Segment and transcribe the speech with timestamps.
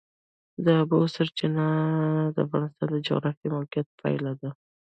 [0.65, 1.67] د اوبو سرچینې
[2.35, 4.49] د افغانستان د جغرافیایي موقیعت پایله ده.